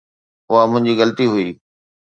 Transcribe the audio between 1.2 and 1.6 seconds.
هئي